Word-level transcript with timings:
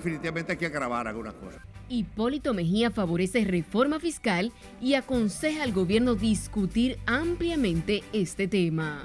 definitivamente 0.00 0.52
hay 0.52 0.58
que 0.58 0.66
agravar 0.66 1.06
algunas 1.06 1.34
cosas. 1.34 1.60
Hipólito 1.88 2.54
Mejía 2.54 2.90
favorece 2.90 3.44
reforma 3.44 4.00
fiscal 4.00 4.52
y 4.80 4.94
aconseja 4.94 5.62
al 5.62 5.72
gobierno 5.72 6.14
discutir 6.14 6.98
ampliamente 7.06 8.02
este 8.12 8.48
tema. 8.48 9.02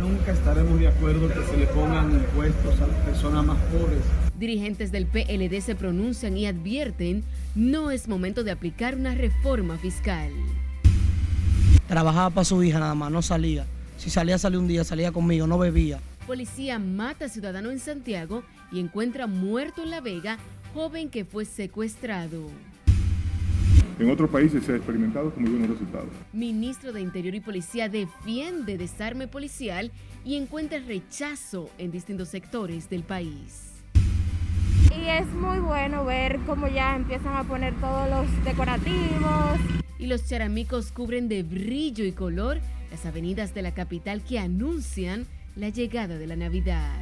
Nunca 0.00 0.32
estaremos 0.32 0.78
de 0.78 0.88
acuerdo 0.88 1.28
que 1.28 1.44
se 1.44 1.56
le 1.56 1.66
pongan 1.66 2.12
impuestos 2.12 2.80
a 2.80 2.86
las 2.86 2.96
personas 3.04 3.44
más 3.44 3.58
pobres. 3.64 4.00
Dirigentes 4.38 4.92
del 4.92 5.06
PLD 5.06 5.60
se 5.60 5.74
pronuncian 5.74 6.36
y 6.36 6.46
advierten 6.46 7.24
no 7.54 7.90
es 7.90 8.08
momento 8.08 8.44
de 8.44 8.52
aplicar 8.52 8.94
una 8.94 9.14
reforma 9.14 9.76
fiscal. 9.76 10.30
Trabajaba 11.88 12.30
para 12.30 12.44
su 12.44 12.62
hija 12.62 12.78
nada 12.78 12.94
más, 12.94 13.10
no 13.10 13.20
salía. 13.22 13.66
Si 13.98 14.10
salía, 14.10 14.38
salía 14.38 14.60
un 14.60 14.68
día, 14.68 14.84
salía 14.84 15.10
conmigo, 15.10 15.46
no 15.48 15.58
bebía. 15.58 16.00
Policía 16.28 16.78
mata 16.78 17.24
a 17.24 17.28
ciudadano 17.30 17.70
en 17.70 17.78
Santiago 17.78 18.42
y 18.70 18.80
encuentra 18.80 19.26
muerto 19.26 19.82
en 19.82 19.88
La 19.88 20.02
Vega 20.02 20.36
joven 20.74 21.08
que 21.08 21.24
fue 21.24 21.46
secuestrado. 21.46 22.50
En 23.98 24.10
otros 24.10 24.28
países 24.28 24.62
se 24.62 24.74
ha 24.74 24.76
experimentado 24.76 25.32
con 25.32 25.44
muy 25.44 25.52
buenos 25.52 25.70
resultados. 25.70 26.10
Ministro 26.34 26.92
de 26.92 27.00
Interior 27.00 27.34
y 27.34 27.40
Policía 27.40 27.88
defiende 27.88 28.76
desarme 28.76 29.26
policial 29.26 29.90
y 30.22 30.36
encuentra 30.36 30.80
rechazo 30.80 31.70
en 31.78 31.92
distintos 31.92 32.28
sectores 32.28 32.90
del 32.90 33.04
país. 33.04 33.72
Y 34.94 35.08
es 35.08 35.26
muy 35.28 35.60
bueno 35.60 36.04
ver 36.04 36.40
cómo 36.46 36.68
ya 36.68 36.94
empiezan 36.94 37.38
a 37.38 37.44
poner 37.44 37.72
todos 37.80 38.06
los 38.10 38.44
decorativos. 38.44 39.58
Y 39.98 40.06
los 40.06 40.28
charamicos 40.28 40.92
cubren 40.92 41.26
de 41.26 41.42
brillo 41.42 42.04
y 42.04 42.12
color 42.12 42.60
las 42.90 43.06
avenidas 43.06 43.54
de 43.54 43.62
la 43.62 43.72
capital 43.72 44.22
que 44.22 44.38
anuncian 44.38 45.26
la 45.58 45.70
llegada 45.70 46.16
de 46.16 46.26
la 46.28 46.36
Navidad. 46.36 46.94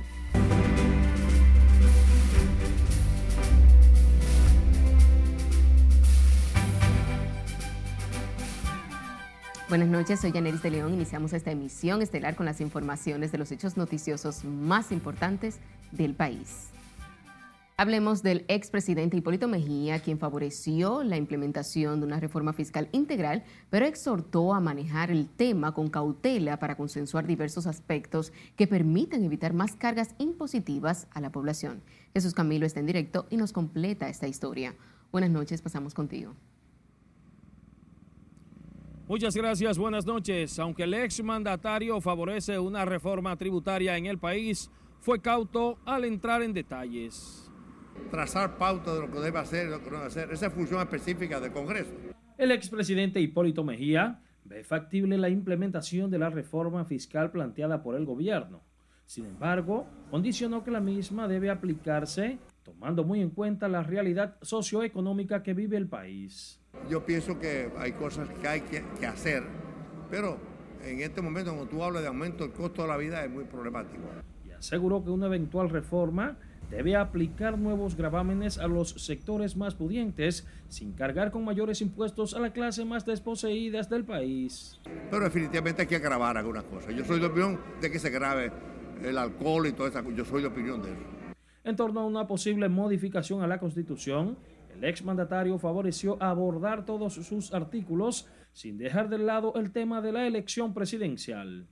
Buenas 9.69 9.89
noches, 9.89 10.20
soy 10.20 10.33
Yaneris 10.33 10.62
de 10.62 10.70
León. 10.70 10.94
Iniciamos 10.94 11.34
esta 11.34 11.50
emisión 11.50 12.00
estelar 12.00 12.34
con 12.34 12.47
las 12.47 12.62
informaciones 12.62 13.31
de 13.31 13.36
los 13.36 13.53
hechos 13.53 13.77
noticiosos 13.77 14.44
más 14.44 14.91
importantes 14.91 15.59
del 15.92 16.14
país. 16.14 16.70
Hablemos 17.78 18.22
del 18.22 18.46
expresidente 18.48 19.19
Hipólito 19.19 19.48
Mejía, 19.48 19.98
quien 19.98 20.19
favoreció 20.19 21.05
la 21.05 21.19
implementación 21.19 22.00
de 22.00 22.06
una 22.06 22.19
reforma 22.19 22.55
fiscal 22.55 22.88
integral, 22.92 23.44
pero 23.69 23.84
exhortó 23.84 24.55
a 24.55 24.60
manejar 24.60 25.10
el 25.10 25.28
tema 25.28 25.74
con 25.74 25.91
cautela 25.91 26.58
para 26.58 26.78
consensuar 26.78 27.27
diversos 27.27 27.66
aspectos 27.66 28.32
que 28.56 28.66
permitan 28.66 29.22
evitar 29.24 29.52
más 29.52 29.77
cargas 29.77 30.14
impositivas 30.16 31.06
a 31.10 31.20
la 31.20 31.30
población. 31.30 31.82
Jesús 32.14 32.32
Camilo 32.32 32.64
está 32.64 32.80
en 32.80 32.86
directo 32.86 33.27
y 33.28 33.36
nos 33.36 33.52
completa 33.52 34.08
esta 34.08 34.27
historia. 34.27 34.74
Buenas 35.12 35.28
noches, 35.28 35.60
pasamos 35.60 35.92
contigo. 35.92 36.34
Muchas 39.06 39.36
gracias, 39.36 39.77
buenas 39.77 40.06
noches. 40.06 40.58
Aunque 40.58 40.84
el 40.84 40.94
exmandatario 40.94 42.00
favorece 42.00 42.58
una 42.58 42.86
reforma 42.86 43.36
tributaria 43.36 43.98
en 43.98 44.06
el 44.06 44.16
país, 44.16 44.70
fue 45.00 45.20
cauto 45.20 45.77
al 45.84 46.06
entrar 46.06 46.41
en 46.41 46.54
detalles. 46.54 47.45
Trazar 48.11 48.56
pauta 48.56 48.94
de 48.94 49.00
lo 49.00 49.11
que 49.11 49.19
debe 49.19 49.39
hacer 49.39 49.66
y 49.66 49.70
lo 49.70 49.83
que 49.83 49.91
no 49.91 49.97
debe 49.97 50.06
hacer, 50.06 50.30
esa 50.30 50.47
es 50.47 50.52
función 50.52 50.80
específica 50.80 51.41
del 51.41 51.52
Congreso. 51.52 51.92
El 52.38 52.53
expresidente 52.53 53.20
Hipólito 53.20 53.64
Mejía 53.64 54.20
ve 54.44 54.62
factible 54.62 55.19
la 55.19 55.28
implementación 55.28 56.11
de 56.11 56.19
la 56.19 56.30
reforma 56.30 56.84
fiscal 56.84 57.30
planteada 57.30 57.83
por 57.83 57.97
el 57.97 58.05
gobierno. 58.05 58.62
Sin 59.06 59.27
embargo, 59.27 59.86
condicionó 60.11 60.64
que 60.64 60.70
la 60.70 60.80
misma 60.80 61.28
debe 61.28 61.50
aplicarse 61.50 62.38
tomando 62.66 63.05
muy 63.05 63.20
en 63.20 63.30
cuenta 63.30 63.69
la 63.69 63.84
realidad 63.84 64.36
socioeconómica 64.42 65.44
que 65.44 65.54
vive 65.54 65.76
el 65.76 65.87
país. 65.87 66.60
Yo 66.91 67.06
pienso 67.06 67.38
que 67.38 67.71
hay 67.78 67.92
cosas 67.92 68.28
que 68.28 68.48
hay 68.48 68.60
que, 68.62 69.06
hacer, 69.06 69.44
pero 70.10 70.37
en 70.84 71.00
este 71.00 71.22
momento 71.22 71.54
cuando 71.54 71.71
tú 71.71 71.84
hablas 71.84 72.03
de 72.03 72.09
aumento 72.09 72.42
del 72.42 72.53
costo 72.53 72.82
de 72.82 72.88
la 72.88 72.97
vida 72.97 73.25
es 73.25 73.31
muy 73.31 73.44
problemático. 73.44 74.03
Y 74.44 74.50
aseguró 74.50 75.04
que 75.04 75.10
una 75.10 75.26
eventual 75.26 75.71
reforma 75.71 76.38
debe 76.71 76.97
aplicar 76.97 77.59
nuevos 77.59 77.97
gravámenes 77.97 78.59
a 78.59 78.66
los 78.66 78.91
sectores 78.91 79.56
más 79.56 79.75
pudientes 79.75 80.47
sin 80.69 80.93
cargar 80.93 81.31
con 81.31 81.44
mayores 81.44 81.81
impuestos 81.81 82.34
a 82.34 82.41
la 82.41 82.53
clase 82.53 82.84
más 82.84 83.06
desposeídas 83.06 83.88
del 83.88 84.04
país. 84.04 84.81
Pero 85.10 85.25
definitivamente 85.25 85.82
hay 85.82 85.88
que 85.88 85.97
agravar 85.97 86.37
algunas 86.37 86.65
cosas. 86.65 86.94
Yo 86.94 87.04
soy 87.04 87.21
de 87.21 87.27
opinión 87.27 87.60
de 87.81 87.91
que 87.91 87.99
se 87.99 88.10
grave 88.10 88.53
el 89.03 89.19
alcohol 89.19 89.66
y 89.66 89.72
todo 89.72 89.87
eso. 89.87 90.03
Yo 90.10 90.25
soy 90.25 90.43
de 90.43 90.49
opinión 90.49 90.82
de 90.82 90.93
eso. 90.93 91.00
En 91.65 91.77
torno 91.77 92.00
a 92.00 92.06
una 92.06 92.27
posible 92.27 92.69
modificación 92.69 93.43
a 93.43 93.47
la 93.47 93.59
Constitución, 93.59 94.38
el 94.75 94.84
exmandatario 94.84 95.59
favoreció 95.59 96.22
abordar 96.22 96.84
todos 96.84 97.15
sus 97.15 97.53
artículos 97.53 98.28
sin 98.53 98.78
dejar 98.78 99.09
de 99.09 99.19
lado 99.19 99.54
el 99.56 99.72
tema 99.72 100.00
de 100.00 100.12
la 100.12 100.27
elección 100.27 100.75
presidencial. 100.75 101.66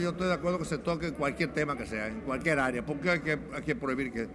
Yo 0.00 0.10
estoy 0.10 0.26
de 0.26 0.32
acuerdo 0.32 0.58
que 0.58 0.64
se 0.64 0.78
toque 0.78 1.12
cualquier 1.12 1.52
tema 1.52 1.76
que 1.76 1.86
sea, 1.86 2.08
en 2.08 2.20
cualquier 2.22 2.58
área, 2.58 2.84
hay 2.84 3.20
que, 3.20 3.38
hay 3.54 3.62
que 3.62 3.76
prohibir 3.76 4.12
que, 4.12 4.28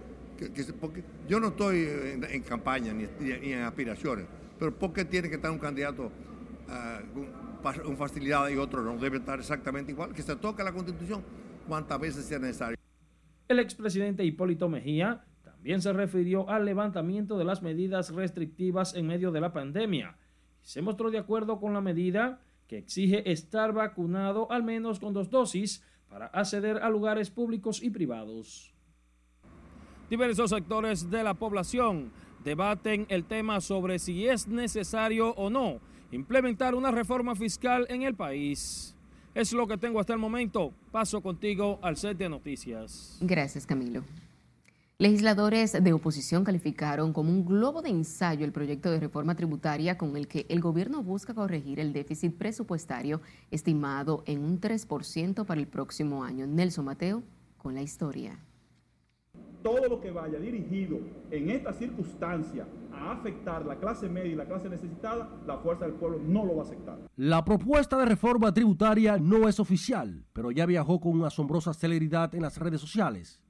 yo 1.28 1.38
no 1.38 1.48
estoy 1.48 1.86
en, 2.30 2.42
campaña 2.42 2.94
ni, 2.94 3.06
en 3.20 3.60
aspiraciones, 3.60 4.24
pero 4.58 4.74
¿por 4.74 4.94
qué 4.94 5.04
tiene 5.04 5.28
que 5.28 5.34
estar 5.34 5.50
un 5.50 5.58
candidato 5.58 6.06
uh, 6.06 7.82
con, 7.82 7.96
facilidad 7.98 8.48
y 8.48 8.56
otro 8.56 8.82
no? 8.82 8.96
Debe 8.96 9.18
estar 9.18 9.38
exactamente 9.38 9.92
igual, 9.92 10.14
que 10.14 10.22
se 10.22 10.34
toque 10.36 10.64
la 10.64 10.72
constitución 10.72 11.22
cuantas 11.68 12.00
veces 12.00 12.24
sea 12.24 12.38
necesario. 12.38 12.78
El 13.46 13.58
expresidente 13.58 14.24
Hipólito 14.24 14.70
Mejía 14.70 15.26
también 15.44 15.82
se 15.82 15.92
refirió 15.92 16.48
al 16.48 16.64
levantamiento 16.64 17.36
de 17.36 17.44
las 17.44 17.60
medidas 17.60 18.08
restrictivas 18.14 18.94
en 18.94 19.06
medio 19.06 19.30
de 19.30 19.42
la 19.42 19.52
pandemia 19.52 20.16
se 20.62 20.80
mostró 20.80 21.10
de 21.10 21.18
acuerdo 21.18 21.60
con 21.60 21.74
la 21.74 21.80
medida 21.80 22.40
que 22.72 22.78
exige 22.78 23.30
estar 23.30 23.74
vacunado 23.74 24.50
al 24.50 24.62
menos 24.62 24.98
con 24.98 25.12
dos 25.12 25.28
dosis 25.28 25.82
para 26.08 26.28
acceder 26.28 26.78
a 26.78 26.88
lugares 26.88 27.28
públicos 27.28 27.82
y 27.82 27.90
privados. 27.90 28.72
Diversos 30.08 30.48
sectores 30.48 31.10
de 31.10 31.22
la 31.22 31.34
población 31.34 32.10
debaten 32.42 33.04
el 33.10 33.26
tema 33.26 33.60
sobre 33.60 33.98
si 33.98 34.26
es 34.26 34.48
necesario 34.48 35.34
o 35.34 35.50
no 35.50 35.80
implementar 36.12 36.74
una 36.74 36.90
reforma 36.90 37.34
fiscal 37.34 37.84
en 37.90 38.04
el 38.04 38.14
país. 38.14 38.96
Es 39.34 39.52
lo 39.52 39.66
que 39.66 39.76
tengo 39.76 40.00
hasta 40.00 40.14
el 40.14 40.18
momento. 40.18 40.72
Paso 40.90 41.20
contigo 41.20 41.78
al 41.82 41.98
set 41.98 42.16
de 42.16 42.30
noticias. 42.30 43.18
Gracias, 43.20 43.66
Camilo. 43.66 44.02
Legisladores 44.98 45.72
de 45.72 45.92
oposición 45.92 46.44
calificaron 46.44 47.12
como 47.12 47.30
un 47.30 47.44
globo 47.44 47.82
de 47.82 47.90
ensayo 47.90 48.44
el 48.44 48.52
proyecto 48.52 48.90
de 48.90 49.00
reforma 49.00 49.34
tributaria 49.34 49.98
con 49.98 50.16
el 50.16 50.28
que 50.28 50.46
el 50.48 50.60
gobierno 50.60 51.02
busca 51.02 51.34
corregir 51.34 51.80
el 51.80 51.92
déficit 51.92 52.36
presupuestario 52.36 53.20
estimado 53.50 54.22
en 54.26 54.44
un 54.44 54.60
3% 54.60 55.44
para 55.44 55.60
el 55.60 55.66
próximo 55.66 56.22
año. 56.22 56.46
Nelson 56.46 56.84
Mateo 56.84 57.22
con 57.58 57.74
la 57.74 57.82
historia 57.82 58.38
todo 59.62 59.88
lo 59.88 60.00
que 60.00 60.10
vaya 60.10 60.38
dirigido 60.38 60.98
en 61.30 61.50
esta 61.50 61.72
circunstancia 61.72 62.66
a 62.92 63.12
afectar 63.12 63.64
la 63.64 63.76
clase 63.76 64.08
media 64.08 64.32
y 64.32 64.34
la 64.34 64.44
clase 64.44 64.68
necesitada, 64.68 65.30
la 65.46 65.58
fuerza 65.58 65.86
del 65.86 65.94
pueblo 65.94 66.18
no 66.18 66.44
lo 66.44 66.56
va 66.56 66.62
a 66.62 66.66
aceptar. 66.66 66.98
La 67.16 67.44
propuesta 67.44 67.96
de 67.96 68.04
reforma 68.04 68.52
tributaria 68.52 69.18
no 69.18 69.48
es 69.48 69.60
oficial, 69.60 70.24
pero 70.32 70.50
ya 70.50 70.66
viajó 70.66 71.00
con 71.00 71.12
una 71.12 71.28
asombrosa 71.28 71.72
celeridad 71.72 72.34
en 72.34 72.42
las 72.42 72.58
redes 72.58 72.80
sociales. 72.80 73.40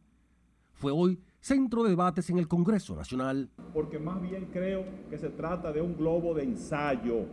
Fue 0.72 0.92
hoy 0.92 1.20
centro 1.42 1.82
de 1.82 1.90
debates 1.90 2.30
en 2.30 2.38
el 2.38 2.46
Congreso 2.46 2.94
Nacional. 2.94 3.50
Porque 3.74 3.98
más 3.98 4.22
bien 4.22 4.48
creo 4.52 4.84
que 5.10 5.18
se 5.18 5.28
trata 5.28 5.72
de 5.72 5.82
un 5.82 5.96
globo 5.96 6.34
de 6.34 6.44
ensayo 6.44 7.26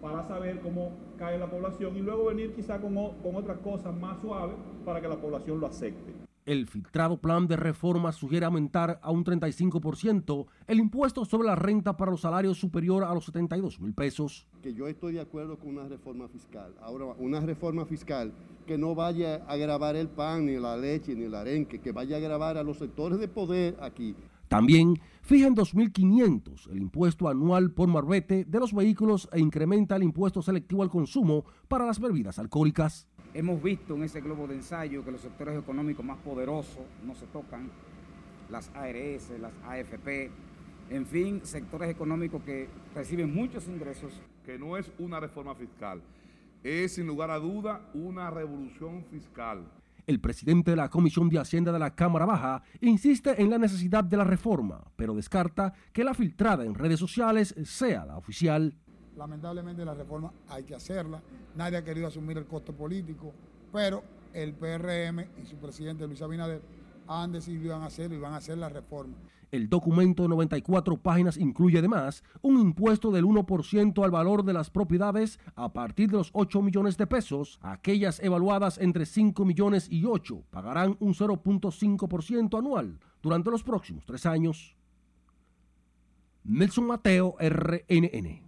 para 0.00 0.28
saber 0.28 0.60
cómo 0.60 0.92
cae 1.16 1.38
la 1.38 1.50
población 1.50 1.96
y 1.96 2.00
luego 2.00 2.26
venir 2.26 2.54
quizá 2.54 2.78
con, 2.78 2.94
con 2.94 3.34
otras 3.34 3.58
cosas 3.58 3.96
más 3.96 4.20
suaves 4.20 4.56
para 4.84 5.00
que 5.00 5.08
la 5.08 5.16
población 5.16 5.58
lo 5.58 5.66
acepte. 5.66 6.27
El 6.48 6.66
filtrado 6.66 7.20
plan 7.20 7.46
de 7.46 7.56
reforma 7.56 8.10
sugiere 8.10 8.46
aumentar 8.46 8.98
a 9.02 9.10
un 9.10 9.22
35% 9.22 10.46
el 10.66 10.78
impuesto 10.78 11.26
sobre 11.26 11.46
la 11.46 11.54
renta 11.54 11.98
para 11.98 12.10
los 12.10 12.22
salarios 12.22 12.56
superior 12.56 13.04
a 13.04 13.12
los 13.12 13.26
72 13.26 13.78
mil 13.80 13.92
pesos. 13.92 14.46
Que 14.62 14.72
yo 14.72 14.88
estoy 14.88 15.12
de 15.12 15.20
acuerdo 15.20 15.58
con 15.58 15.68
una 15.68 15.86
reforma 15.86 16.26
fiscal. 16.26 16.74
Ahora, 16.80 17.04
una 17.18 17.40
reforma 17.40 17.84
fiscal 17.84 18.32
que 18.66 18.78
no 18.78 18.94
vaya 18.94 19.44
a 19.46 19.52
agravar 19.52 19.94
el 19.94 20.08
pan, 20.08 20.46
ni 20.46 20.56
la 20.56 20.74
leche, 20.78 21.14
ni 21.14 21.24
el 21.24 21.34
arenque, 21.34 21.82
que 21.82 21.92
vaya 21.92 22.16
a 22.16 22.18
agravar 22.18 22.56
a 22.56 22.62
los 22.62 22.78
sectores 22.78 23.18
de 23.18 23.28
poder 23.28 23.76
aquí. 23.82 24.16
También 24.48 24.98
fija 25.20 25.48
en 25.48 25.54
2.500 25.54 26.70
el 26.70 26.78
impuesto 26.78 27.28
anual 27.28 27.72
por 27.72 27.88
marbete 27.88 28.46
de 28.46 28.58
los 28.58 28.72
vehículos 28.72 29.28
e 29.32 29.40
incrementa 29.40 29.96
el 29.96 30.02
impuesto 30.02 30.40
selectivo 30.40 30.82
al 30.82 30.88
consumo 30.88 31.44
para 31.68 31.84
las 31.84 32.00
bebidas 32.00 32.38
alcohólicas. 32.38 33.06
Hemos 33.34 33.62
visto 33.62 33.94
en 33.94 34.04
ese 34.04 34.20
globo 34.20 34.46
de 34.46 34.54
ensayo 34.54 35.04
que 35.04 35.10
los 35.10 35.20
sectores 35.20 35.58
económicos 35.58 36.04
más 36.04 36.18
poderosos 36.18 36.84
no 37.04 37.14
se 37.14 37.26
tocan, 37.26 37.70
las 38.50 38.70
ARS, 38.74 39.30
las 39.38 39.52
AFP, 39.66 40.30
en 40.90 41.06
fin, 41.06 41.40
sectores 41.44 41.90
económicos 41.90 42.42
que 42.42 42.68
reciben 42.94 43.34
muchos 43.34 43.68
ingresos. 43.68 44.12
Que 44.44 44.58
no 44.58 44.78
es 44.78 44.90
una 44.98 45.20
reforma 45.20 45.54
fiscal, 45.54 46.00
es 46.64 46.94
sin 46.94 47.06
lugar 47.06 47.30
a 47.30 47.38
duda 47.38 47.82
una 47.92 48.30
revolución 48.30 49.04
fiscal. 49.10 49.62
El 50.06 50.20
presidente 50.20 50.70
de 50.70 50.76
la 50.78 50.88
Comisión 50.88 51.28
de 51.28 51.38
Hacienda 51.38 51.70
de 51.70 51.78
la 51.78 51.94
Cámara 51.94 52.24
Baja 52.24 52.62
insiste 52.80 53.42
en 53.42 53.50
la 53.50 53.58
necesidad 53.58 54.02
de 54.02 54.16
la 54.16 54.24
reforma, 54.24 54.82
pero 54.96 55.14
descarta 55.14 55.74
que 55.92 56.02
la 56.02 56.14
filtrada 56.14 56.64
en 56.64 56.74
redes 56.74 56.98
sociales 56.98 57.54
sea 57.64 58.06
la 58.06 58.16
oficial. 58.16 58.74
Lamentablemente 59.18 59.84
la 59.84 59.94
reforma 59.94 60.32
hay 60.48 60.62
que 60.62 60.76
hacerla, 60.76 61.20
nadie 61.56 61.76
ha 61.76 61.84
querido 61.84 62.06
asumir 62.06 62.38
el 62.38 62.46
costo 62.46 62.72
político, 62.72 63.32
pero 63.72 64.04
el 64.32 64.54
PRM 64.54 65.42
y 65.42 65.44
su 65.44 65.56
presidente 65.56 66.06
Luis 66.06 66.22
Abinader 66.22 66.62
han 67.08 67.32
decidido 67.32 67.72
van 67.76 67.82
hacerlo 67.82 68.16
y 68.16 68.20
van 68.20 68.34
a 68.34 68.36
hacer 68.36 68.56
la 68.58 68.68
reforma. 68.68 69.14
El 69.50 69.68
documento 69.68 70.22
de 70.22 70.28
94 70.28 70.98
páginas 70.98 71.36
incluye 71.36 71.78
además 71.78 72.22
un 72.42 72.60
impuesto 72.60 73.10
del 73.10 73.24
1% 73.24 74.04
al 74.04 74.10
valor 74.10 74.44
de 74.44 74.52
las 74.52 74.70
propiedades 74.70 75.40
a 75.56 75.72
partir 75.72 76.10
de 76.10 76.18
los 76.18 76.30
8 76.34 76.62
millones 76.62 76.96
de 76.96 77.06
pesos. 77.06 77.58
Aquellas 77.62 78.20
evaluadas 78.20 78.78
entre 78.78 79.04
5 79.04 79.44
millones 79.44 79.88
y 79.90 80.04
8 80.04 80.44
pagarán 80.50 80.96
un 81.00 81.14
0.5% 81.14 82.58
anual 82.58 83.00
durante 83.20 83.50
los 83.50 83.64
próximos 83.64 84.04
tres 84.04 84.26
años. 84.26 84.76
Nelson 86.44 86.86
Mateo, 86.86 87.34
RNN. 87.40 88.47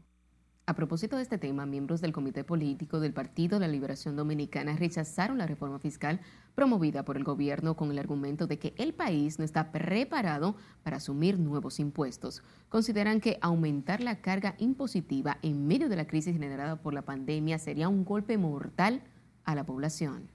A 0.71 0.75
propósito 0.75 1.17
de 1.17 1.23
este 1.23 1.37
tema, 1.37 1.67
miembros 1.67 2.01
del 2.01 2.13
Comité 2.13 2.45
Político 2.45 3.01
del 3.01 3.13
Partido 3.13 3.59
de 3.59 3.67
la 3.67 3.73
Liberación 3.73 4.15
Dominicana 4.15 4.77
rechazaron 4.77 5.37
la 5.37 5.49
reforma 5.49 5.81
fiscal 5.81 6.21
promovida 6.55 7.05
por 7.05 7.17
el 7.17 7.25
gobierno 7.25 7.75
con 7.75 7.91
el 7.91 7.99
argumento 7.99 8.47
de 8.47 8.61
que 8.61 8.73
el 8.77 8.95
país 8.95 9.41
no 9.41 9.45
está 9.45 9.73
preparado 9.73 10.55
para 10.85 10.99
asumir 10.99 11.41
nuevos 11.41 11.81
impuestos. 11.81 12.45
Consideran 12.69 13.21
que 13.21 13.37
aumentar 13.41 14.01
la 14.01 14.21
carga 14.21 14.55
impositiva 14.59 15.39
en 15.43 15.67
medio 15.67 15.89
de 15.89 15.97
la 15.97 16.07
crisis 16.07 16.35
generada 16.35 16.77
por 16.77 16.95
la 16.95 17.03
pandemia 17.03 17.59
sería 17.59 17.89
un 17.89 18.05
golpe 18.05 18.39
mortal 18.39 19.03
a 19.43 19.57
la 19.57 19.67
población. 19.67 20.31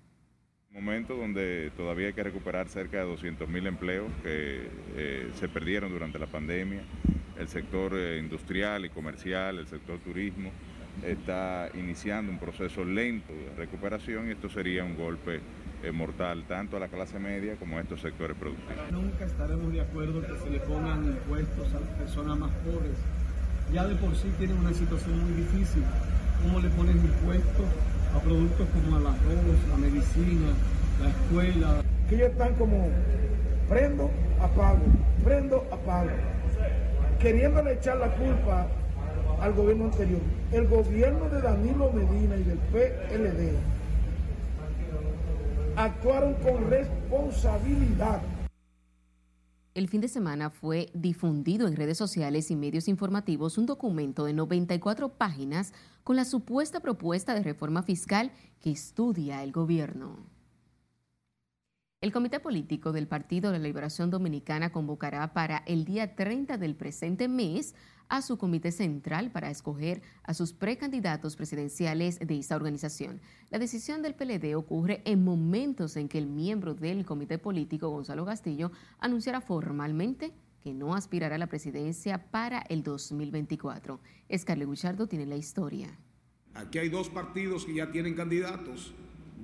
Momento 0.69 1.15
donde 1.15 1.71
todavía 1.77 2.07
hay 2.07 2.13
que 2.13 2.23
recuperar 2.23 2.67
cerca 2.67 2.97
de 2.97 3.05
200 3.05 3.47
mil 3.47 3.65
empleos 3.67 4.11
que 4.21 4.69
eh, 4.97 5.31
se 5.35 5.47
perdieron 5.47 5.93
durante 5.93 6.19
la 6.19 6.27
pandemia 6.27 6.83
el 7.37 7.47
sector 7.47 7.93
eh, 7.95 8.19
industrial 8.19 8.85
y 8.85 8.89
comercial, 8.89 9.59
el 9.59 9.67
sector 9.67 9.99
turismo, 9.99 10.51
está 11.03 11.69
iniciando 11.73 12.31
un 12.31 12.39
proceso 12.39 12.85
lento 12.85 13.33
de 13.33 13.53
recuperación 13.57 14.29
y 14.29 14.31
esto 14.31 14.49
sería 14.49 14.83
un 14.83 14.95
golpe 14.95 15.41
eh, 15.83 15.91
mortal 15.91 16.45
tanto 16.47 16.77
a 16.77 16.79
la 16.79 16.87
clase 16.87 17.19
media 17.19 17.55
como 17.57 17.77
a 17.77 17.81
estos 17.81 17.99
sectores 18.01 18.37
productivos. 18.37 18.91
Nunca 18.91 19.25
estaremos 19.25 19.73
de 19.73 19.81
acuerdo 19.81 20.21
que 20.21 20.39
se 20.41 20.49
le 20.49 20.59
pongan 20.59 21.05
impuestos 21.05 21.73
a 21.73 21.79
las 21.81 21.89
personas 21.89 22.39
más 22.39 22.51
pobres. 22.63 22.97
Ya 23.73 23.85
de 23.85 23.95
por 23.95 24.15
sí 24.15 24.31
tienen 24.37 24.57
una 24.57 24.73
situación 24.73 25.19
muy 25.19 25.41
difícil. 25.41 25.83
¿Cómo 26.41 26.59
le 26.59 26.69
ponen 26.69 26.97
impuestos 26.97 27.65
a 28.13 28.19
productos 28.19 28.67
como 28.69 28.97
el 28.97 29.07
arroz, 29.07 29.69
la 29.69 29.77
medicina, 29.77 30.53
la 31.01 31.09
escuela? 31.09 31.83
Que 32.07 32.15
ellos 32.15 32.29
están 32.29 32.53
como 32.55 32.89
prendo, 33.67 34.11
apago, 34.39 34.85
prendo, 35.23 35.67
apago 35.71 36.34
queriéndole 37.25 37.73
echar 37.73 37.97
la 37.97 38.15
culpa 38.15 38.67
al 39.41 39.51
gobierno 39.55 39.85
anterior. 39.85 40.21
El 40.51 40.67
gobierno 40.67 41.27
de 41.27 41.41
Danilo 41.41 41.91
Medina 41.91 42.35
y 42.37 42.43
del 42.43 42.59
PLD 42.59 43.57
actuaron 45.75 46.35
con 46.35 46.69
responsabilidad. 46.69 48.21
El 49.73 49.87
fin 49.87 50.01
de 50.01 50.07
semana 50.07 50.51
fue 50.51 50.91
difundido 50.93 51.67
en 51.67 51.75
redes 51.75 51.97
sociales 51.97 52.51
y 52.51 52.55
medios 52.55 52.87
informativos 52.87 53.57
un 53.57 53.65
documento 53.65 54.25
de 54.25 54.33
94 54.33 55.09
páginas 55.09 55.73
con 56.03 56.17
la 56.17 56.25
supuesta 56.25 56.79
propuesta 56.79 57.33
de 57.33 57.41
reforma 57.41 57.81
fiscal 57.81 58.33
que 58.61 58.69
estudia 58.69 59.41
el 59.41 59.51
gobierno. 59.51 60.34
El 62.05 62.11
Comité 62.11 62.39
Político 62.39 62.91
del 62.91 63.07
Partido 63.07 63.51
de 63.51 63.57
la 63.57 63.63
Liberación 63.63 64.11
Dominicana 64.11 64.71
convocará 64.71 65.33
para 65.33 65.63
el 65.65 65.85
día 65.85 66.15
30 66.15 66.59
del 66.59 66.75
presente 66.75 67.27
mes 67.27 67.73
a 68.09 68.21
su 68.21 68.37
comité 68.37 68.71
central 68.71 69.31
para 69.31 69.49
escoger 69.49 70.03
a 70.21 70.35
sus 70.35 70.53
precandidatos 70.53 71.35
presidenciales 71.35 72.19
de 72.19 72.37
esta 72.37 72.57
organización. 72.57 73.21
La 73.49 73.57
decisión 73.57 74.03
del 74.03 74.13
PLD 74.13 74.55
ocurre 74.55 75.01
en 75.05 75.23
momentos 75.23 75.97
en 75.97 76.07
que 76.07 76.19
el 76.19 76.27
miembro 76.27 76.75
del 76.75 77.07
comité 77.07 77.39
político, 77.39 77.89
Gonzalo 77.89 78.23
Castillo, 78.23 78.71
anunciará 78.99 79.41
formalmente 79.41 80.31
que 80.61 80.75
no 80.75 80.93
aspirará 80.93 81.37
a 81.37 81.39
la 81.39 81.47
presidencia 81.47 82.29
para 82.29 82.59
el 82.69 82.83
2024. 82.83 83.99
Escarle 84.29 84.65
Guchardo 84.65 85.07
tiene 85.07 85.25
la 85.25 85.37
historia. 85.37 85.97
Aquí 86.53 86.77
hay 86.77 86.89
dos 86.89 87.09
partidos 87.09 87.65
que 87.65 87.73
ya 87.73 87.89
tienen 87.89 88.13
candidatos, 88.13 88.93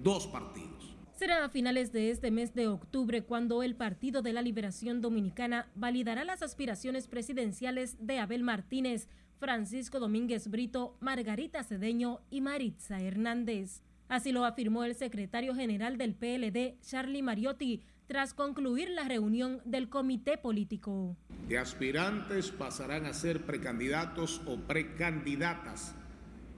dos 0.04 0.28
partidos. 0.28 0.90
Será 1.21 1.45
a 1.45 1.50
finales 1.50 1.91
de 1.91 2.09
este 2.09 2.31
mes 2.31 2.56
de 2.56 2.68
octubre 2.68 3.21
cuando 3.21 3.62
el 3.62 3.75
Partido 3.75 4.23
de 4.23 4.33
la 4.33 4.41
Liberación 4.41 5.01
Dominicana 5.01 5.69
validará 5.75 6.25
las 6.25 6.41
aspiraciones 6.41 7.07
presidenciales 7.07 7.95
de 8.00 8.18
Abel 8.18 8.41
Martínez, 8.41 9.07
Francisco 9.39 10.00
Domínguez 10.00 10.47
Brito, 10.47 10.97
Margarita 11.00 11.63
Cedeño 11.63 12.21
y 12.31 12.41
Maritza 12.41 13.00
Hernández. 13.00 13.83
Así 14.07 14.31
lo 14.31 14.45
afirmó 14.45 14.83
el 14.83 14.95
secretario 14.95 15.53
general 15.53 16.00
del 16.00 16.15
PLD, 16.15 16.81
Charlie 16.81 17.21
Mariotti, 17.21 17.83
tras 18.07 18.33
concluir 18.33 18.89
la 18.89 19.03
reunión 19.03 19.62
del 19.63 19.89
comité 19.89 20.39
político. 20.39 21.15
De 21.47 21.59
aspirantes 21.59 22.50
pasarán 22.50 23.06
a 23.06 23.13
ser 23.13 23.45
precandidatos 23.45 24.41
o 24.47 24.57
precandidatas 24.57 25.94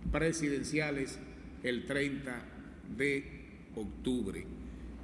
presidenciales 0.09 1.19
el 1.63 1.85
30 1.85 2.45
de 2.95 3.42
octubre. 3.75 4.45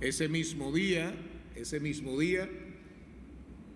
Ese 0.02 0.30
mismo 0.30 0.72
día, 0.72 1.14
ese 1.56 1.80
mismo 1.80 2.18
día, 2.20 2.50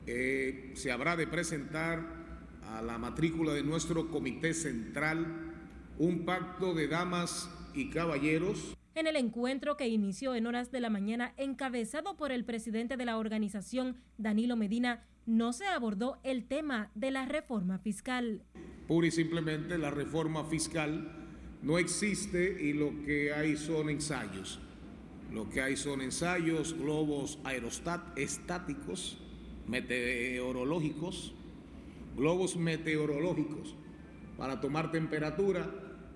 eh, 0.05 0.71
se 0.75 0.91
habrá 0.91 1.15
de 1.15 1.27
presentar 1.27 2.23
a 2.63 2.81
la 2.81 2.97
matrícula 2.97 3.53
de 3.53 3.63
nuestro 3.63 4.09
comité 4.09 4.53
central 4.53 5.53
un 5.97 6.25
pacto 6.25 6.73
de 6.73 6.87
damas 6.87 7.49
y 7.73 7.89
caballeros. 7.89 8.75
En 8.95 9.07
el 9.07 9.15
encuentro 9.15 9.75
que 9.75 9.87
inició 9.87 10.35
en 10.35 10.45
horas 10.45 10.71
de 10.71 10.79
la 10.79 10.89
mañana, 10.89 11.33
encabezado 11.37 12.15
por 12.15 12.31
el 12.31 12.45
presidente 12.45 12.95
de 12.95 13.05
la 13.05 13.17
organización, 13.17 13.97
Danilo 14.17 14.55
Medina, 14.55 15.03
no 15.25 15.53
se 15.53 15.65
abordó 15.65 16.19
el 16.23 16.45
tema 16.45 16.91
de 16.95 17.11
la 17.11 17.25
reforma 17.25 17.79
fiscal. 17.79 18.43
Pura 18.87 19.07
y 19.07 19.11
simplemente 19.11 19.77
la 19.77 19.89
reforma 19.89 20.43
fiscal 20.45 21.11
no 21.61 21.77
existe 21.77 22.61
y 22.61 22.73
lo 22.73 23.03
que 23.05 23.33
hay 23.33 23.55
son 23.55 23.89
ensayos. 23.89 24.59
Lo 25.33 25.49
que 25.49 25.61
hay 25.63 25.75
son 25.75 26.01
ensayos, 26.01 26.77
globos 26.77 27.39
aerostáticos, 27.43 29.17
meteorológicos, 29.67 31.33
globos 32.15 32.55
meteorológicos 32.55 33.75
para 34.37 34.61
tomar 34.61 34.91
temperatura 34.91 35.67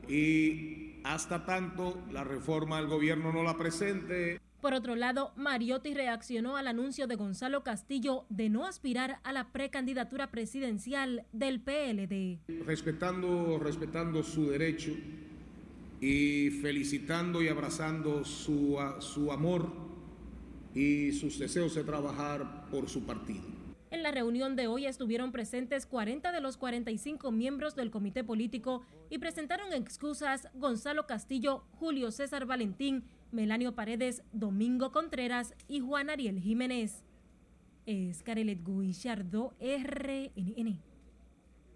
y 0.07 1.01
hasta 1.03 1.45
tanto 1.45 1.97
la 2.11 2.23
reforma 2.23 2.77
del 2.77 2.87
gobierno 2.87 3.33
no 3.33 3.41
la 3.41 3.57
presente. 3.57 4.39
Por 4.61 4.75
otro 4.75 4.95
lado, 4.95 5.31
Mariotti 5.35 5.95
reaccionó 5.95 6.55
al 6.55 6.67
anuncio 6.67 7.07
de 7.07 7.15
Gonzalo 7.15 7.63
Castillo 7.63 8.25
de 8.29 8.49
no 8.49 8.65
aspirar 8.65 9.19
a 9.23 9.31
la 9.31 9.51
precandidatura 9.51 10.29
presidencial 10.29 11.25
del 11.31 11.59
PLD. 11.59 12.39
Respetando, 12.65 13.57
respetando 13.57 14.21
su 14.21 14.49
derecho 14.49 14.91
y 15.99 16.49
felicitando 16.61 17.41
y 17.41 17.47
abrazando 17.47 18.23
su, 18.23 18.77
su 18.99 19.31
amor 19.31 19.71
y 20.75 21.11
sus 21.13 21.39
deseos 21.39 21.73
de 21.75 21.83
trabajar 21.83 22.67
por 22.69 22.87
su 22.87 23.03
partido. 23.03 23.43
En 23.89 24.03
la 24.03 24.11
reunión 24.11 24.55
de 24.57 24.67
hoy 24.67 24.85
estuvieron 24.85 25.31
presentes 25.31 25.85
40 25.85 26.31
de 26.33 26.41
los 26.41 26.57
45 26.57 27.31
miembros 27.31 27.75
del 27.75 27.89
comité 27.89 28.23
político 28.23 28.81
y 29.09 29.17
presentaron 29.17 29.71
excusas 29.71 30.49
Gonzalo 30.53 31.07
Castillo, 31.07 31.63
Julio 31.79 32.11
César 32.11 32.45
Valentín, 32.45 33.05
Melanio 33.31 33.75
Paredes, 33.75 34.23
Domingo 34.33 34.91
Contreras 34.91 35.53
y 35.69 35.79
Juan 35.79 36.09
Ariel 36.09 36.39
Jiménez. 36.39 37.05
Es 37.85 38.23
Carelet 38.23 38.59
Guillardo, 38.65 39.53
RNN. 39.61 40.81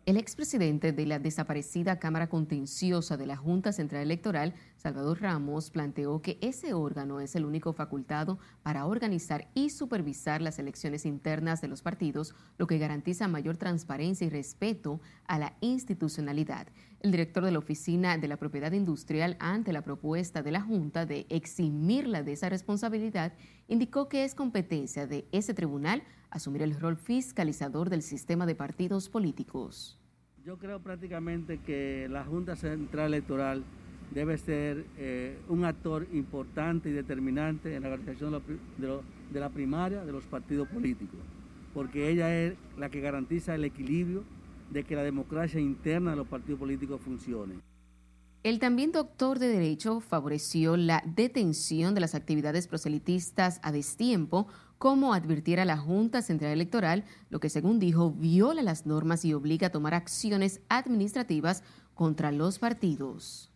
El 0.08 0.18
expresidente 0.18 0.94
de 0.94 1.06
la 1.06 1.20
desaparecida 1.20 2.00
Cámara 2.00 2.28
Contenciosa 2.28 3.18
de 3.18 3.28
la 3.28 3.38
Junta 3.38 3.72
Central 3.72 4.02
Electoral, 4.02 4.56
Salvador 4.76 5.22
Ramos, 5.22 5.70
planteó 5.70 6.24
que 6.24 6.40
ese 6.42 6.74
órgano 6.74 7.20
es 7.20 7.36
el 7.36 7.46
único 7.46 7.72
facultado 7.72 8.40
para 8.64 8.88
organizar 8.88 9.48
y 9.54 9.70
supervisar 9.70 10.42
las 10.42 10.58
elecciones 10.58 11.06
internas 11.06 11.62
de 11.62 11.68
los 11.68 11.84
partidos, 11.84 12.34
lo 12.58 12.66
que 12.66 12.80
garantiza 12.80 13.28
mayor 13.28 13.58
transparencia 13.58 14.26
y 14.26 14.32
respeto 14.32 15.00
a 15.28 15.38
la 15.38 15.54
institucionalidad. 15.62 16.66
El 17.02 17.10
director 17.10 17.44
de 17.44 17.50
la 17.50 17.58
Oficina 17.58 18.16
de 18.20 18.28
la 18.28 18.38
Propiedad 18.38 18.72
Industrial, 18.74 19.36
ante 19.40 19.74
la 19.74 19.82
propuesta 19.82 20.44
de 20.44 20.52
la 20.52 20.62
Junta 20.62 21.08
de 21.08 21.26
eximirla 21.30 22.22
de 22.22 22.34
esa 22.34 22.48
responsabilidad, 22.48 23.34
indicó 23.68 24.08
que 24.08 24.24
es 24.24 24.36
competencia 24.36 25.08
de 25.08 25.26
ese 25.32 25.56
tribunal 25.56 26.04
asumir 26.30 26.62
el 26.62 26.80
rol 26.80 26.98
fiscalizador 26.98 27.90
del 27.90 28.04
sistema 28.04 28.46
de 28.46 28.54
partidos 28.54 29.10
políticos. 29.10 29.98
Yo 30.46 30.60
creo 30.60 30.80
prácticamente 30.80 31.58
que 31.58 32.08
la 32.08 32.24
Junta 32.24 32.56
Central 32.56 33.08
Electoral 33.08 33.64
debe 34.14 34.38
ser 34.38 34.86
eh, 35.00 35.40
un 35.50 35.66
actor 35.66 36.08
importante 36.14 36.90
y 36.90 36.94
determinante 36.94 37.76
en 37.76 37.82
la 37.82 37.90
organización 37.90 38.40
de, 38.78 39.40
la 39.40 39.50
primaria 39.50 40.06
de 40.06 40.12
los 40.12 40.26
partidos 40.26 40.68
políticos, 40.68 41.20
porque 41.74 42.10
ella 42.10 42.44
es 42.44 42.54
la 42.78 42.90
que 42.90 43.02
garantiza 43.02 43.56
el 43.56 43.66
equilibrio 43.66 44.24
de 44.72 44.84
que 44.84 44.96
la 44.96 45.04
democracia 45.04 45.60
interna 45.60 46.12
de 46.12 46.18
los 46.18 46.28
partidos 46.28 46.60
políticos 46.60 47.02
funcione. 47.04 47.56
El 48.44 48.58
también 48.58 48.92
doctor 48.92 49.38
de 49.38 49.50
Derecho 49.50 50.00
favoreció 50.00 50.76
la 50.76 51.04
detención 51.06 51.94
de 51.94 52.02
las 52.02 52.16
actividades 52.16 52.68
proselitistas 52.68 53.60
a 53.62 53.72
destiempo, 53.72 54.48
como 54.80 55.14
advirtiera 55.14 55.64
la 55.64 55.78
Junta 55.78 56.24
Central 56.24 56.52
Electoral, 56.54 57.06
lo 57.30 57.40
que 57.40 57.50
según 57.50 57.78
dijo 57.78 58.12
viola 58.12 58.64
las 58.64 58.88
normas 58.88 59.26
y 59.26 59.36
obliga 59.36 59.68
a 59.68 59.72
tomar 59.72 59.94
acciones 59.94 60.62
administrativas 60.70 61.64
contra 61.94 62.32
los 62.32 62.58
partidos. 62.58 63.51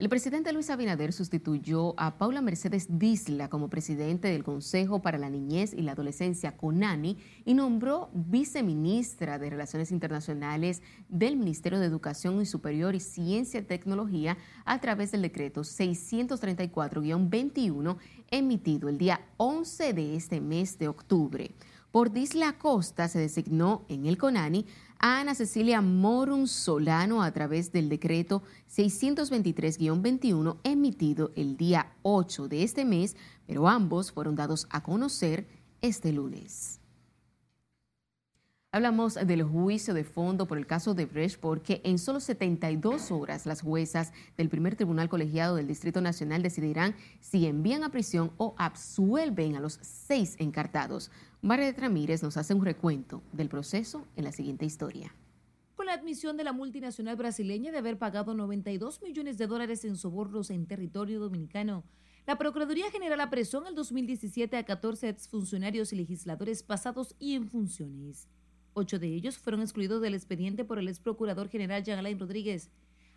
El 0.00 0.08
presidente 0.08 0.52
Luis 0.52 0.70
Abinader 0.70 1.12
sustituyó 1.12 1.94
a 2.00 2.18
Paula 2.18 2.42
Mercedes 2.42 2.98
Disla 2.98 3.48
como 3.48 3.70
presidente 3.70 4.26
del 4.26 4.42
Consejo 4.42 5.00
para 5.00 5.18
la 5.18 5.30
Niñez 5.30 5.72
y 5.72 5.82
la 5.82 5.92
Adolescencia, 5.92 6.56
CONANI, 6.56 7.16
y 7.44 7.54
nombró 7.54 8.10
viceministra 8.12 9.38
de 9.38 9.50
Relaciones 9.50 9.92
Internacionales 9.92 10.82
del 11.08 11.36
Ministerio 11.36 11.78
de 11.78 11.86
Educación 11.86 12.42
y 12.42 12.46
Superior 12.46 12.96
y 12.96 13.00
Ciencia 13.00 13.60
y 13.60 13.62
Tecnología 13.62 14.36
a 14.64 14.80
través 14.80 15.12
del 15.12 15.22
decreto 15.22 15.60
634-21 15.60 17.96
emitido 18.32 18.88
el 18.88 18.98
día 18.98 19.20
11 19.36 19.92
de 19.92 20.16
este 20.16 20.40
mes 20.40 20.76
de 20.76 20.88
octubre. 20.88 21.54
Por 21.94 22.10
Disla 22.10 22.58
Costa 22.58 23.06
se 23.06 23.20
designó 23.20 23.84
en 23.88 24.06
el 24.06 24.18
CONANI 24.18 24.66
a 24.98 25.20
Ana 25.20 25.36
Cecilia 25.36 25.80
Morum 25.80 26.48
Solano 26.48 27.22
a 27.22 27.30
través 27.30 27.70
del 27.70 27.88
decreto 27.88 28.42
623-21 28.68 30.56
emitido 30.64 31.30
el 31.36 31.56
día 31.56 31.92
8 32.02 32.48
de 32.48 32.64
este 32.64 32.84
mes, 32.84 33.14
pero 33.46 33.68
ambos 33.68 34.10
fueron 34.10 34.34
dados 34.34 34.66
a 34.70 34.82
conocer 34.82 35.46
este 35.82 36.12
lunes. 36.12 36.80
Hablamos 38.74 39.14
del 39.14 39.44
juicio 39.44 39.94
de 39.94 40.02
fondo 40.02 40.48
por 40.48 40.58
el 40.58 40.66
caso 40.66 40.94
de 40.94 41.06
Brecht 41.06 41.38
porque 41.38 41.80
en 41.84 41.96
solo 41.96 42.18
72 42.18 43.12
horas 43.12 43.46
las 43.46 43.60
juezas 43.60 44.12
del 44.36 44.48
primer 44.48 44.74
tribunal 44.74 45.08
colegiado 45.08 45.54
del 45.54 45.68
Distrito 45.68 46.00
Nacional 46.00 46.42
decidirán 46.42 46.96
si 47.20 47.46
envían 47.46 47.84
a 47.84 47.92
prisión 47.92 48.32
o 48.36 48.56
absuelven 48.58 49.54
a 49.54 49.60
los 49.60 49.78
seis 49.80 50.34
encartados. 50.40 51.12
Margaret 51.40 51.78
Ramírez 51.78 52.24
nos 52.24 52.36
hace 52.36 52.52
un 52.52 52.64
recuento 52.64 53.22
del 53.30 53.48
proceso 53.48 54.08
en 54.16 54.24
la 54.24 54.32
siguiente 54.32 54.64
historia. 54.64 55.14
Con 55.76 55.86
la 55.86 55.92
admisión 55.92 56.36
de 56.36 56.42
la 56.42 56.52
multinacional 56.52 57.14
brasileña 57.14 57.70
de 57.70 57.78
haber 57.78 57.96
pagado 57.96 58.34
92 58.34 59.02
millones 59.02 59.38
de 59.38 59.46
dólares 59.46 59.84
en 59.84 59.96
sobornos 59.96 60.50
en 60.50 60.66
territorio 60.66 61.20
dominicano, 61.20 61.84
la 62.26 62.38
Procuraduría 62.38 62.90
General 62.90 63.20
apresó 63.20 63.60
en 63.60 63.68
el 63.68 63.76
2017 63.76 64.56
a 64.56 64.64
14 64.64 65.10
exfuncionarios 65.10 65.92
y 65.92 65.96
legisladores 65.96 66.64
pasados 66.64 67.14
y 67.20 67.34
en 67.34 67.48
funciones. 67.48 68.26
Ocho 68.76 68.98
de 68.98 69.06
ellos 69.06 69.38
fueron 69.38 69.62
excluidos 69.62 70.02
del 70.02 70.14
expediente 70.14 70.64
por 70.64 70.80
el 70.80 70.88
ex 70.88 70.98
procurador 70.98 71.48
general 71.48 71.84
Jean 71.84 72.00
Alain 72.00 72.18
Rodríguez. 72.18 72.72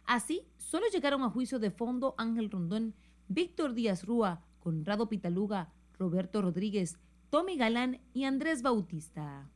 Así, 0.06 0.44
solo 0.58 0.86
llegaron 0.94 1.24
a 1.24 1.32
juicio 1.32 1.58
de 1.58 1.72
fondo 1.72 2.14
Ángel 2.20 2.52
Rondón, 2.52 2.94
Víctor 3.28 3.74
Díaz 3.74 4.06
Rúa, 4.06 4.46
Conrado 4.60 5.10
Pitaluga, 5.10 5.74
Roberto 5.98 6.44
Rodríguez, 6.44 7.00
Tommy 7.32 7.58
Galán 7.58 8.00
y 8.14 8.26
Andrés 8.26 8.62
Bautista. 8.62 9.50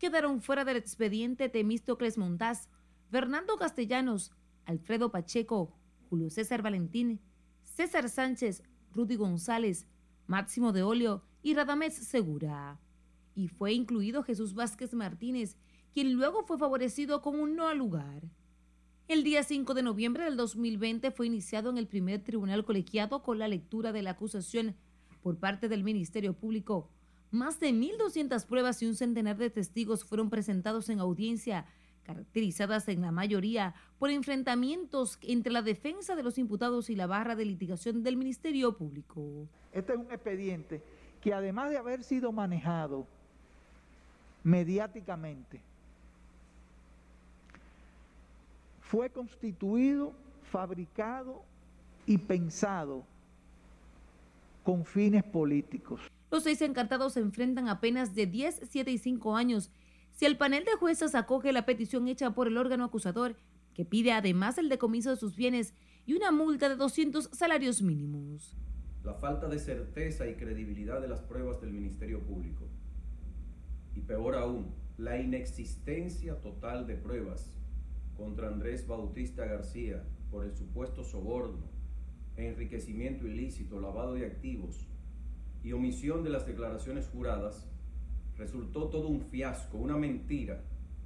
Quedaron 0.00 0.42
fuera 0.42 0.64
del 0.64 0.78
expediente 0.78 1.48
Temístocles 1.48 2.18
Montaz, 2.18 2.68
Fernando 3.08 3.56
Castellanos, 3.56 4.32
Alfredo 4.64 5.12
Pacheco, 5.12 5.78
Julio 6.10 6.28
César 6.28 6.60
Valentín, 6.60 7.20
César 7.62 8.08
Sánchez, 8.08 8.64
Rudy 8.92 9.14
González, 9.14 9.86
Máximo 10.26 10.72
de 10.72 10.82
Olio 10.82 11.22
y 11.40 11.54
Radamés 11.54 11.94
Segura 11.94 12.80
y 13.36 13.48
fue 13.48 13.74
incluido 13.74 14.24
Jesús 14.24 14.54
Vázquez 14.54 14.94
Martínez, 14.94 15.56
quien 15.92 16.14
luego 16.14 16.44
fue 16.44 16.58
favorecido 16.58 17.22
con 17.22 17.38
un 17.38 17.54
no 17.54 17.68
al 17.68 17.78
lugar. 17.78 18.22
El 19.08 19.22
día 19.22 19.44
5 19.44 19.74
de 19.74 19.82
noviembre 19.82 20.24
del 20.24 20.36
2020 20.36 21.12
fue 21.12 21.26
iniciado 21.26 21.70
en 21.70 21.78
el 21.78 21.86
primer 21.86 22.24
tribunal 22.24 22.64
colegiado 22.64 23.22
con 23.22 23.38
la 23.38 23.46
lectura 23.46 23.92
de 23.92 24.02
la 24.02 24.12
acusación 24.12 24.74
por 25.22 25.36
parte 25.38 25.68
del 25.68 25.84
Ministerio 25.84 26.32
Público. 26.32 26.90
Más 27.30 27.60
de 27.60 27.72
1.200 27.72 28.46
pruebas 28.46 28.82
y 28.82 28.86
un 28.86 28.96
centenar 28.96 29.36
de 29.36 29.50
testigos 29.50 30.04
fueron 30.04 30.30
presentados 30.30 30.88
en 30.88 30.98
audiencia, 30.98 31.66
caracterizadas 32.04 32.88
en 32.88 33.02
la 33.02 33.12
mayoría 33.12 33.74
por 33.98 34.10
enfrentamientos 34.10 35.18
entre 35.22 35.52
la 35.52 35.62
defensa 35.62 36.16
de 36.16 36.22
los 36.22 36.38
imputados 36.38 36.88
y 36.88 36.96
la 36.96 37.06
barra 37.06 37.36
de 37.36 37.44
litigación 37.44 38.02
del 38.02 38.16
Ministerio 38.16 38.76
Público. 38.76 39.48
Este 39.72 39.92
es 39.92 39.98
un 39.98 40.10
expediente 40.10 40.82
que 41.20 41.34
además 41.34 41.70
de 41.70 41.76
haber 41.76 42.02
sido 42.02 42.32
manejado 42.32 43.06
mediáticamente. 44.46 45.60
Fue 48.80 49.10
constituido, 49.10 50.12
fabricado 50.52 51.42
y 52.06 52.16
pensado 52.16 53.04
con 54.62 54.84
fines 54.84 55.24
políticos. 55.24 56.00
Los 56.30 56.44
seis 56.44 56.62
encartados 56.62 57.14
se 57.14 57.20
enfrentan 57.20 57.68
apenas 57.68 58.14
de 58.14 58.26
10, 58.26 58.60
7 58.70 58.88
y 58.92 58.98
5 58.98 59.36
años. 59.36 59.72
Si 60.12 60.26
el 60.26 60.36
panel 60.36 60.64
de 60.64 60.74
jueces 60.74 61.16
acoge 61.16 61.52
la 61.52 61.66
petición 61.66 62.06
hecha 62.06 62.30
por 62.30 62.46
el 62.46 62.56
órgano 62.56 62.84
acusador, 62.84 63.34
que 63.74 63.84
pide 63.84 64.12
además 64.12 64.58
el 64.58 64.68
decomiso 64.68 65.10
de 65.10 65.16
sus 65.16 65.34
bienes 65.34 65.74
y 66.06 66.14
una 66.14 66.30
multa 66.30 66.68
de 66.68 66.76
200 66.76 67.30
salarios 67.32 67.82
mínimos. 67.82 68.56
La 69.02 69.14
falta 69.14 69.48
de 69.48 69.58
certeza 69.58 70.28
y 70.28 70.36
credibilidad 70.36 71.00
de 71.00 71.08
las 71.08 71.20
pruebas 71.20 71.60
del 71.60 71.72
Ministerio 71.72 72.20
Público 72.20 72.68
y 73.96 74.00
peor 74.00 74.36
aún, 74.36 74.66
la 74.98 75.18
inexistencia 75.18 76.40
total 76.40 76.86
de 76.86 76.96
pruebas 76.96 77.50
contra 78.16 78.48
Andrés 78.48 78.86
Bautista 78.86 79.44
García 79.46 80.04
por 80.30 80.44
el 80.44 80.54
supuesto 80.54 81.02
soborno, 81.02 81.64
enriquecimiento 82.36 83.26
ilícito, 83.26 83.80
lavado 83.80 84.14
de 84.14 84.26
activos 84.26 84.86
y 85.64 85.72
omisión 85.72 86.22
de 86.22 86.30
las 86.30 86.46
declaraciones 86.46 87.08
juradas, 87.08 87.66
resultó 88.36 88.88
todo 88.88 89.08
un 89.08 89.22
fiasco, 89.22 89.78
una 89.78 89.96
mentira 89.96 90.62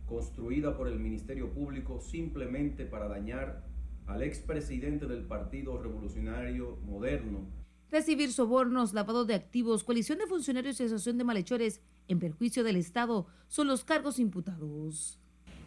construida 0.07 0.77
por 0.77 0.89
el 0.89 0.99
Ministerio 0.99 1.53
Público 1.53 2.01
simplemente 2.01 2.85
para 2.85 3.07
dañar 3.07 3.65
al 4.07 4.23
expresidente 4.23 5.07
del 5.07 5.23
Partido 5.23 5.81
Revolucionario 5.81 6.79
Moderno. 6.85 7.47
Recibir 7.91 8.33
sobornos, 8.33 8.93
lavado 8.93 9.25
de 9.25 9.35
activos, 9.35 9.85
coalición 9.85 10.19
de 10.19 10.27
funcionarios 10.27 10.81
y 10.81 10.85
asociación 10.85 11.19
de 11.19 11.25
malhechores 11.25 11.81
en 12.11 12.19
perjuicio 12.19 12.65
del 12.65 12.77
Estado 12.77 13.27
son 13.49 13.69
los 13.69 13.85
cargos 13.85 14.19
imputados. 14.19 15.19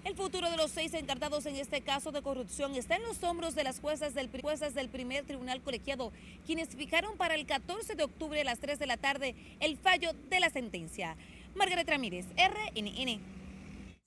El 0.04 0.16
futuro 0.16 0.52
de 0.52 0.58
los 0.58 0.70
seis 0.72 0.94
encartados 0.94 1.46
en 1.46 1.56
este 1.56 1.80
caso 1.80 2.12
de 2.12 2.22
corrupción 2.22 2.76
está 2.76 2.98
en 2.98 3.04
los 3.04 3.24
hombros 3.24 3.56
de 3.56 3.64
las 3.64 3.80
juezas 3.80 4.14
del, 4.14 4.30
juezas 4.42 4.74
del 4.74 4.90
primer 4.90 5.24
tribunal 5.24 5.62
colegiado, 5.62 6.12
quienes 6.46 6.76
fijaron 6.76 7.16
para 7.16 7.36
el 7.36 7.46
14 7.46 7.96
de 7.96 8.04
octubre 8.04 8.42
a 8.42 8.44
las 8.44 8.60
3 8.60 8.78
de 8.80 8.86
la 8.86 8.98
tarde 8.98 9.36
el 9.62 9.78
fallo 9.78 10.12
de 10.30 10.42
la 10.42 10.50
sentencia. 10.50 11.16
Margaret 11.56 11.88
Ramírez, 11.88 12.26
RNN. 12.36 13.43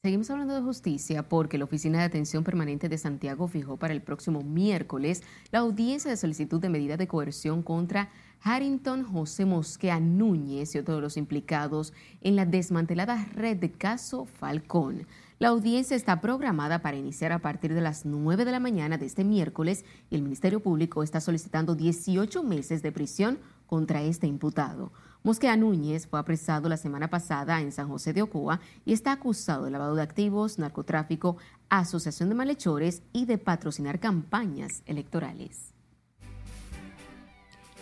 Seguimos 0.06 0.30
hablando 0.30 0.54
de 0.54 0.62
justicia 0.62 1.28
porque 1.28 1.58
la 1.58 1.64
Oficina 1.64 1.98
de 1.98 2.04
Atención 2.04 2.44
Permanente 2.44 2.88
de 2.88 2.96
Santiago 2.96 3.48
fijó 3.48 3.76
para 3.76 3.92
el 3.92 4.02
próximo 4.02 4.44
miércoles 4.44 5.25
la 5.50 5.58
audiencia 5.58 6.08
de 6.08 6.16
solicitud 6.16 6.60
de 6.60 6.68
medida 6.68 6.96
de 6.96 7.08
coerción 7.08 7.60
contra 7.64 8.08
Harrington 8.40 9.02
José 9.02 9.46
Mosquea 9.46 9.98
Núñez 9.98 10.76
y 10.76 10.78
otros 10.78 10.98
de 10.98 11.02
los 11.02 11.16
implicados 11.16 11.92
en 12.20 12.36
la 12.36 12.46
desmantelada 12.46 13.26
red 13.34 13.56
de 13.56 13.72
caso 13.72 14.26
Falcón. 14.26 15.08
La 15.40 15.48
audiencia 15.48 15.96
está 15.96 16.20
programada 16.20 16.82
para 16.82 16.96
iniciar 16.96 17.32
a 17.32 17.40
partir 17.40 17.75
de 17.75 17.80
las 17.80 18.06
9 18.06 18.44
de 18.44 18.52
la 18.52 18.60
mañana 18.60 18.98
de 18.98 19.06
este 19.06 19.25
miércoles 19.25 19.84
y 20.08 20.14
el 20.14 20.22
Ministerio 20.22 20.60
Público 20.60 21.02
está 21.02 21.20
solicitando 21.20 21.75
18 21.75 22.44
meses 22.44 22.80
de 22.80 22.92
prisión 22.92 23.40
contra 23.66 24.02
este 24.02 24.28
imputado. 24.28 24.92
Mosquea 25.23 25.56
Núñez 25.56 26.06
fue 26.06 26.18
apresado 26.18 26.68
la 26.68 26.76
semana 26.76 27.08
pasada 27.08 27.61
en 27.61 27.73
San 27.73 27.88
José 27.88 28.12
de 28.12 28.23
Ocoa 28.23 28.61
y 28.85 28.92
está 28.92 29.12
acusado 29.12 29.64
de 29.64 29.70
lavado 29.70 29.94
de 29.94 30.02
activos, 30.02 30.58
narcotráfico, 30.58 31.37
asociación 31.68 32.28
de 32.28 32.35
malhechores 32.35 33.02
y 33.12 33.26
de 33.26 33.38
patrocinar 33.38 33.99
campañas 33.99 34.82
electorales. 34.87 35.73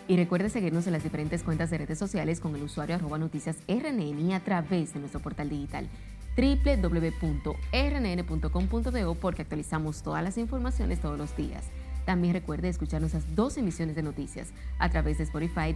Y 0.07 0.17
recuerde 0.17 0.51
seguirnos 0.51 0.87
en 0.87 0.93
las 0.93 1.03
diferentes 1.03 1.43
cuentas 1.43 1.71
de 1.71 1.79
redes 1.79 1.99
sociales 1.99 2.41
con 2.41 2.55
el 2.55 2.63
usuario 2.63 2.97
arroba 2.97 3.19
noticias 3.19 3.57
a 3.67 4.41
través 4.41 4.93
de 4.93 5.01
nuestro 5.01 5.21
portal 5.21 5.49
digital 5.49 5.89
www.rnn.com.do 6.37 7.55
porque 9.15 9.43
actualizamos 9.43 10.03
todas 10.03 10.23
las 10.23 10.37
informaciones 10.37 11.01
todos 11.01 11.17
los 11.17 11.35
días. 11.37 11.65
También 12.05 12.35
recuerde 12.35 12.69
escuchar 12.69 13.01
nuestras 13.01 13.35
dos 13.35 13.57
emisiones 13.57 13.97
de 13.97 14.03
noticias 14.03 14.53
a 14.79 14.91
través 14.91 15.17
de 15.19 15.25
Spotify. 15.25 15.73